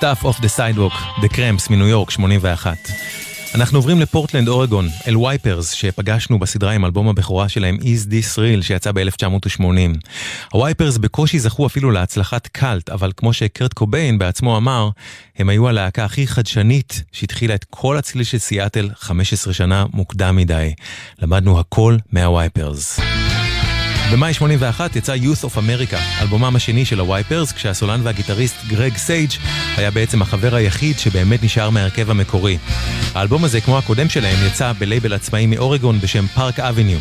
[0.02, 2.76] stuff off the sidewalk, The Cramps מניו יורק, 81.
[3.54, 8.62] אנחנו עוברים לפורטלנד, אורגון, אל הווייפרס, שפגשנו בסדרה עם אלבום הבכורה שלהם, Is This Real,
[8.62, 9.62] שיצא ב-1980.
[10.52, 14.88] הווייפרס בקושי זכו אפילו להצלחת קאלט, אבל כמו שקרט קוביין בעצמו אמר,
[15.38, 20.74] הם היו הלהקה הכי חדשנית שהתחילה את כל הצליל של סיאטל 15 שנה מוקדם מדי.
[21.18, 23.00] למדנו הכל מהווייפרס.
[24.12, 29.30] במאי 81 יצא Youth of America, אלבומם השני של הווייפרס, כשהסולן והגיטריסט גרג סייג'
[29.76, 32.58] היה בעצם החבר היחיד שבאמת נשאר מההרכב המקורי.
[33.14, 36.98] האלבום הזה, כמו הקודם שלהם, יצא בלייבל עצמאי מאורגון בשם Park Avenue.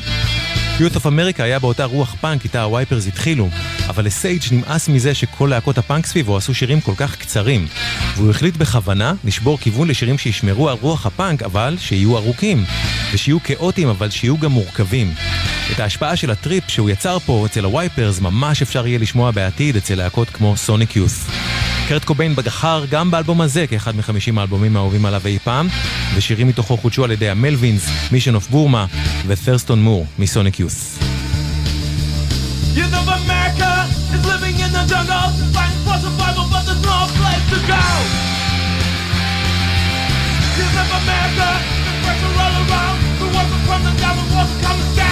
[0.82, 3.50] Youth of America היה באותה רוח פאנק איתה הווייפרס התחילו,
[3.90, 7.68] אבל לסייג' נמאס מזה שכל להקות הפאנק סביבו עשו שירים כל כך קצרים,
[8.16, 12.66] והוא החליט בכוונה לשבור כיוון לשירים שישמרו על רוח הפאנק, אבל שיהיו ארוכים,
[13.14, 15.14] ושיהיו כאוטיים, אבל שיהיו גם מורכבים.
[15.72, 19.96] את ההשפעה של הטריפ שהוא יצר פה אצל הווייפרס ממש אפשר יהיה לשמוע בעתיד אצל
[19.96, 21.28] להקות כמו סוניק יוס.
[21.88, 25.68] קרט קוביין בחר גם באלבום הזה כאחד מחמישים האלבומים האהובים עליו אי פעם,
[26.16, 28.86] ושירים מתוכו חודשו על ידי המלווינס, מישן אוף בורמה
[29.28, 31.00] ות'רסטון מור מסוניק יוס.
[33.02, 33.72] Of America
[34.14, 34.92] is living in the.
[40.58, 40.78] Youth
[42.04, 45.11] pressure all around, the down, the are coming down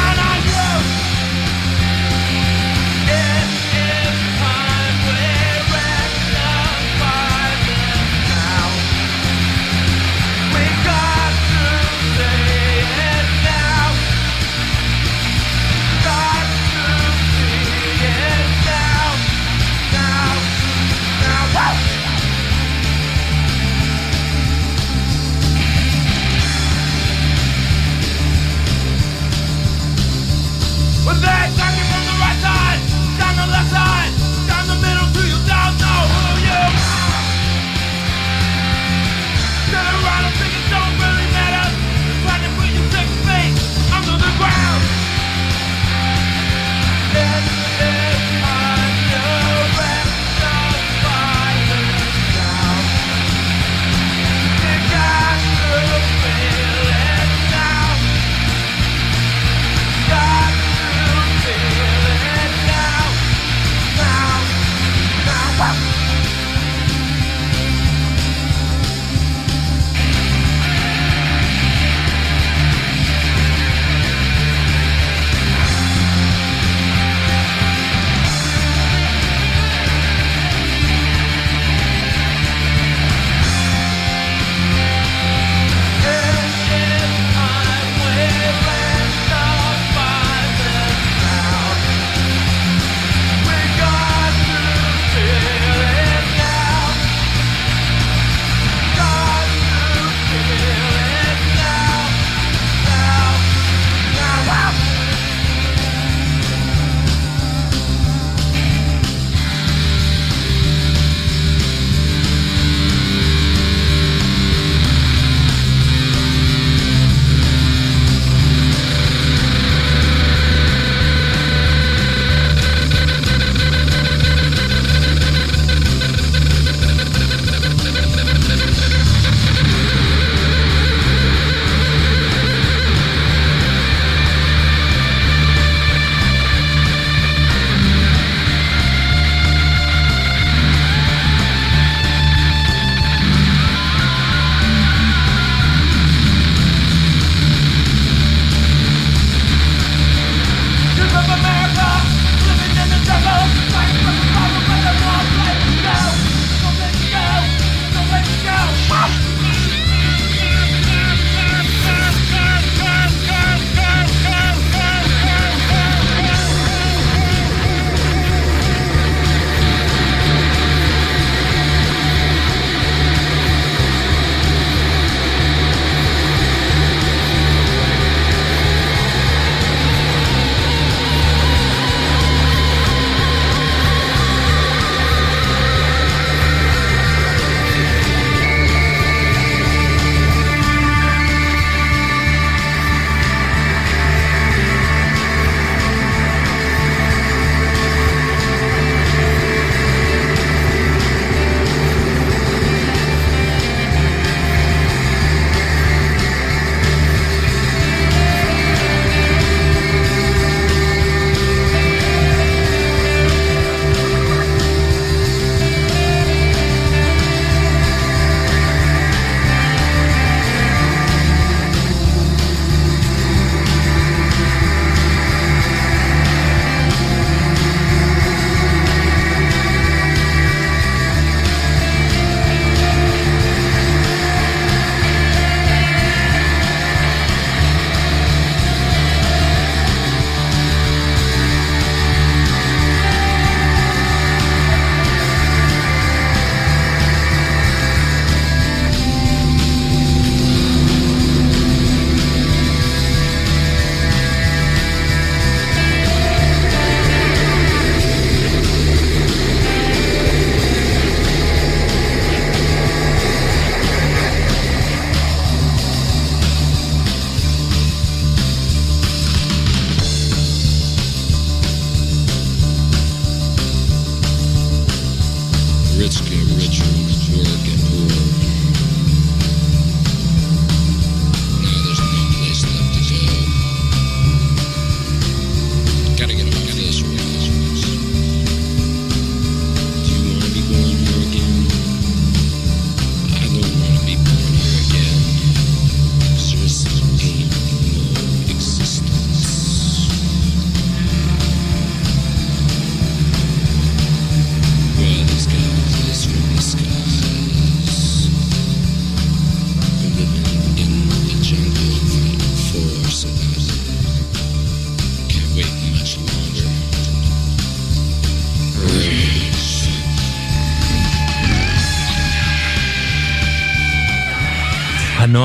[31.10, 31.89] What's that,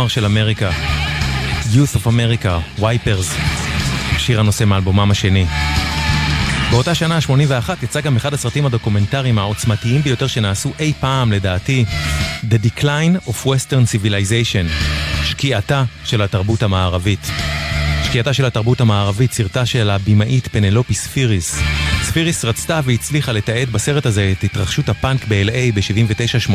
[0.04, 0.70] הנוער של אמריקה,
[1.72, 3.34] Youth of America, Wipers,
[4.18, 5.46] שיר הנושא מאלבומם השני.
[6.70, 11.84] באותה שנה, 81, יצא גם אחד הסרטים הדוקומנטריים העוצמתיים ביותר שנעשו אי פעם, לדעתי,
[12.42, 14.66] The Decline of Western Civilization,
[15.24, 17.30] שקיעתה של התרבות המערבית.
[18.04, 21.58] שקיעתה של התרבות המערבית, סרטה של הבמאית פנלופי ספיריס.
[22.02, 26.52] ספיריס רצתה והצליחה לתעד בסרט הזה את התרחשות הפאנק ב-LA ב-79-80.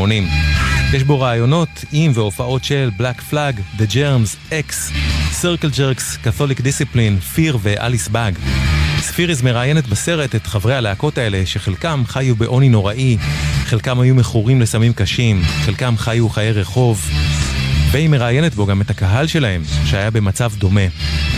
[0.94, 4.74] יש בו רעיונות עם והופעות של בלק פלאג, The Germs, X,
[5.42, 8.36] Circle Jerks, Catholic Discipline, Fear ואליס באג.
[9.00, 13.18] ספיריס מראיינת בסרט את חברי הלהקות האלה, שחלקם חיו בעוני נוראי,
[13.66, 17.10] חלקם היו מכורים לסמים קשים, חלקם חיו חיי רחוב,
[17.92, 20.82] והיא מראיינת בו גם את הקהל שלהם, שהיה במצב דומה.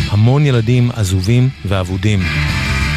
[0.10, 2.24] המון ילדים עזובים ואבודים.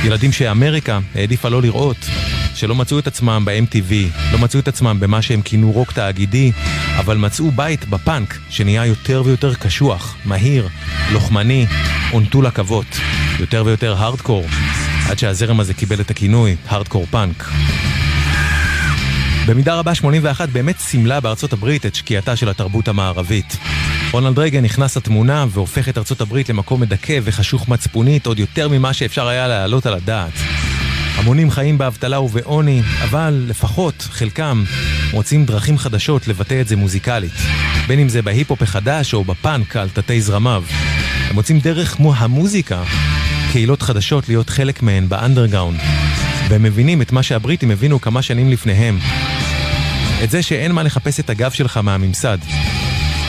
[0.05, 2.07] ילדים שאמריקה העדיפה לא לראות,
[2.55, 3.93] שלא מצאו את עצמם ב-MTV,
[4.33, 6.53] לא מצאו את עצמם במה שהם כינו רוק תאגידי,
[6.99, 10.69] אבל מצאו בית בפאנק שנהיה יותר ויותר קשוח, מהיר,
[11.13, 11.67] לוחמני,
[12.11, 12.87] נטול עכבות,
[13.41, 14.47] יותר ויותר הארדקור,
[15.09, 17.45] עד שהזרם הזה קיבל את הכינוי הארדקור פאנק.
[19.47, 23.57] במידה רבה 81 באמת סימלה בארצות הברית את שקיעתה של התרבות המערבית.
[24.13, 28.93] רונלד רייגן נכנס לתמונה והופך את ארצות הברית למקום מדכא וחשוך מצפונית עוד יותר ממה
[28.93, 30.33] שאפשר היה להעלות על הדעת.
[31.17, 34.65] המונים חיים באבטלה ובעוני, אבל לפחות חלקם
[35.13, 37.33] מוצאים דרכים חדשות לבטא את זה מוזיקלית.
[37.87, 40.65] בין אם זה בהיפ-הופ החדש או בפאנק על תתי זרמיו.
[41.29, 42.83] הם מוצאים דרך כמו המוזיקה,
[43.53, 45.81] קהילות חדשות להיות חלק מהן באנדרגאונד.
[46.49, 48.99] והם מבינים את מה שהבריטים הבינו כמה שנים לפניהם.
[50.25, 52.39] את זה שאין מה לחפש את הגב שלך מהממסד.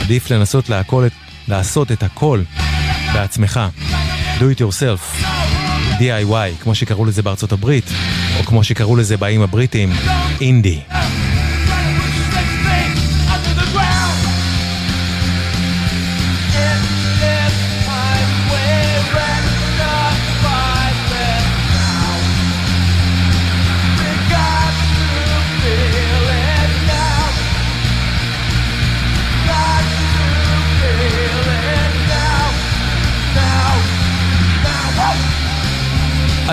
[0.01, 1.07] עדיף לנסות להכל,
[1.47, 2.41] לעשות את הכל
[3.13, 3.59] בעצמך.
[4.39, 5.44] do it yourself.
[5.99, 7.85] DIY, כמו שקראו לזה בארצות הברית,
[8.39, 9.89] או כמו שקראו לזה באים הבריטים,
[10.41, 10.79] אינדי.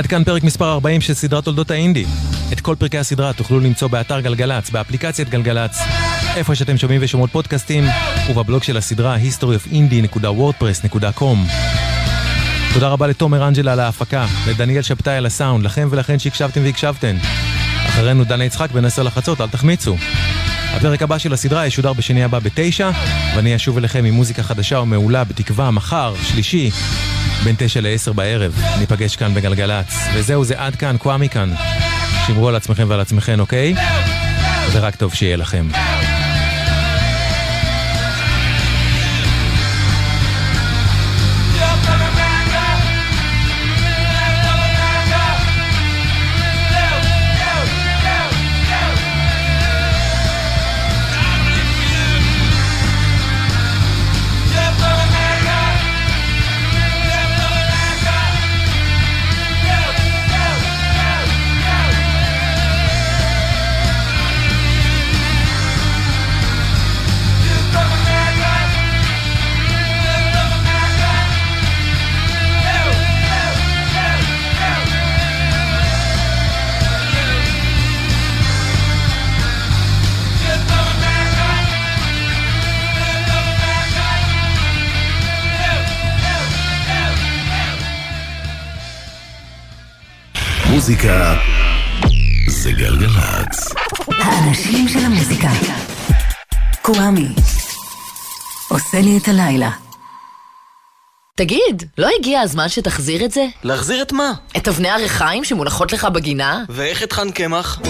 [0.02, 2.04] עד כאן פרק מספר 40 של סדרת תולדות האינדי.
[2.52, 5.78] את כל פרקי הסדרה תוכלו למצוא באתר גלגלצ, באפליקציית גלגלצ,
[6.36, 7.84] איפה שאתם שומעים ושומעות פודקאסטים,
[8.30, 11.36] ובבלוג של הסדרה historyofindie.wordpress.com.
[12.74, 17.16] תודה רבה לתומר אנג'לה על ההפקה, לדניאל שבתאי על הסאונד, לכם ולכן שהקשבתם והקשבתן.
[17.88, 19.96] אחרינו דנה יצחק בין עשר לחצות, אל תחמיצו.
[20.76, 22.90] הפרק הבא של הסדרה ישודר בשני הבא בתשע,
[23.36, 26.70] ואני אשוב אליכם עם מוזיקה חדשה ומעולה, בתקווה, מחר, שלישי,
[27.44, 28.62] בין תשע לעשר בערב.
[28.78, 29.94] ניפגש כאן בגלגלצ.
[30.14, 31.54] וזהו, זה עד כאן, קוואמי כאן.
[32.26, 33.74] שמרו על עצמכם ועל עצמכם, אוקיי?
[34.72, 35.68] ורק טוב שיהיה לכם.
[90.82, 91.34] מוזיקה
[92.48, 93.74] זה גלגלצ.
[94.08, 95.48] האנשים של המוזיקה.
[96.82, 97.28] קוואמי.
[98.68, 99.70] עושה לי את הלילה.
[101.36, 103.46] תגיד, לא הגיע הזמן שתחזיר את זה?
[103.64, 104.32] להחזיר את מה?
[104.56, 106.64] את אבני הריחיים שמונחות לך בגינה?
[106.68, 107.80] ואיך את חן קמח?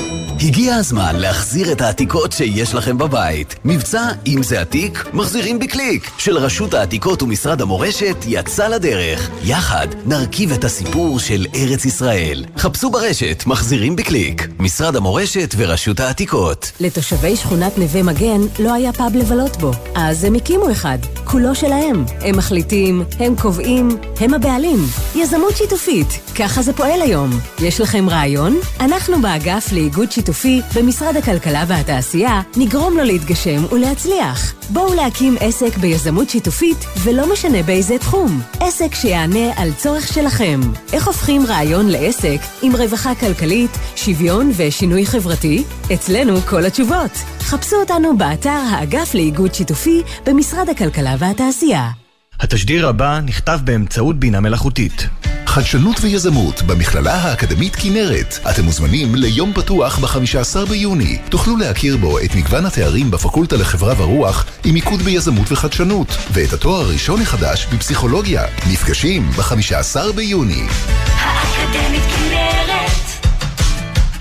[0.41, 3.55] הגיע הזמן להחזיר את העתיקות שיש לכם בבית.
[3.65, 6.11] מבצע אם זה עתיק, מחזירים בקליק.
[6.19, 9.31] של רשות העתיקות ומשרד המורשת יצא לדרך.
[9.45, 12.45] יחד נרכיב את הסיפור של ארץ ישראל.
[12.59, 14.49] חפשו ברשת מחזירים בקליק.
[14.59, 16.73] משרד המורשת ורשות העתיקות.
[16.81, 22.05] לתושבי שכונת נווה מגן לא היה פאב לבלות בו, אז הם הקימו אחד, כולו שלהם.
[22.21, 23.89] הם מחליטים, הם הם קובעים,
[24.21, 24.79] הם הבעלים.
[25.15, 27.31] יזמות שיתופית, ככה זה פועל היום.
[27.63, 28.57] יש לכם רעיון?
[28.81, 34.55] אנחנו באגף לאיגוד שיתופי במשרד הכלכלה והתעשייה נגרום לו להתגשם ולהצליח.
[34.71, 38.41] בואו להקים עסק ביזמות שיתופית, ולא משנה באיזה תחום.
[38.61, 40.61] עסק שיענה על צורך שלכם.
[40.93, 45.65] איך הופכים רעיון לעסק עם רווחה כלכלית, שוויון ושינוי חברתי?
[45.95, 47.13] אצלנו כל התשובות.
[47.41, 52.02] חפשו אותנו באתר האגף לאיגוד שיתופי במשרד הכלכלה והתעשייה.
[52.41, 55.09] התשדיר הבא נכתב באמצעות בינה מלאכותית.
[55.47, 58.39] חדשנות ויזמות במכללה האקדמית כנרת.
[58.51, 61.19] אתם מוזמנים ליום פתוח ב-15 ביוני.
[61.29, 66.81] תוכלו להכיר בו את מגוון התארים בפקולטה לחברה ורוח עם מיקוד ביזמות וחדשנות, ואת התואר
[66.81, 68.43] הראשון החדש בפסיכולוגיה.
[68.73, 70.67] נפגשים ב-15 ביוני.
[71.15, 73.29] האקדמית כנרת,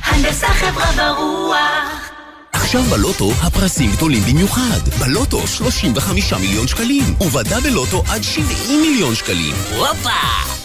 [0.03, 2.10] הנדסה חברה ורוח.
[2.71, 4.89] עכשיו בלוטו הפרסים גדולים במיוחד.
[4.99, 9.55] בלוטו 35 מיליון שקלים, ובדאבל לוטו עד 70 מיליון שקלים.
[9.77, 10.09] הופה!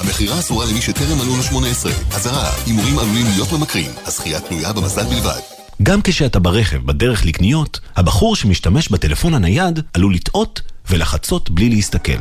[0.00, 1.92] המכירה אסורה למי שטרם מלאו לו 18.
[2.14, 3.90] אזהרה, הימורים עלולים להיות ממכרים.
[4.04, 5.40] הזכייה תלויה במזל בלבד.
[5.82, 12.20] גם כשאתה ברכב בדרך לקניות, הבחור שמשתמש בטלפון הנייד עלול לטעות ולחצות בלי להסתכל.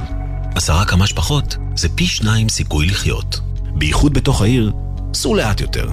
[0.55, 3.39] עשרה כמה שפחות זה פי שניים סיכוי לחיות.
[3.75, 4.71] בייחוד בתוך העיר,
[5.13, 5.89] סעו לאט יותר.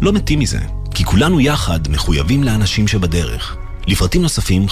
[0.00, 0.58] לא מתים מזה,
[0.96, 3.56] כי כולנו יחד מחויבים לאנשים שבדרך.
[3.86, 4.68] לפרטים נוספים